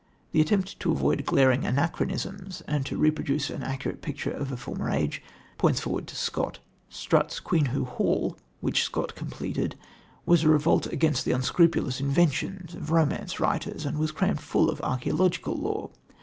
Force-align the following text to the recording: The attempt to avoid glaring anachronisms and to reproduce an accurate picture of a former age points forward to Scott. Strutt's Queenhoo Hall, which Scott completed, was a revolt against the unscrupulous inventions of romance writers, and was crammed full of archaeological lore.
The 0.31 0.41
attempt 0.41 0.79
to 0.79 0.91
avoid 0.91 1.27
glaring 1.27 1.63
anachronisms 1.63 2.61
and 2.61 2.83
to 2.87 2.97
reproduce 2.97 3.51
an 3.51 3.61
accurate 3.61 4.01
picture 4.01 4.31
of 4.31 4.51
a 4.51 4.57
former 4.57 4.89
age 4.89 5.21
points 5.59 5.79
forward 5.79 6.07
to 6.07 6.15
Scott. 6.15 6.57
Strutt's 6.89 7.39
Queenhoo 7.39 7.85
Hall, 7.85 8.35
which 8.61 8.81
Scott 8.83 9.13
completed, 9.13 9.75
was 10.25 10.41
a 10.43 10.49
revolt 10.49 10.87
against 10.87 11.23
the 11.23 11.33
unscrupulous 11.33 11.99
inventions 12.01 12.73
of 12.73 12.89
romance 12.89 13.39
writers, 13.39 13.85
and 13.85 13.99
was 13.99 14.11
crammed 14.11 14.41
full 14.41 14.71
of 14.71 14.81
archaeological 14.81 15.55
lore. 15.55 15.91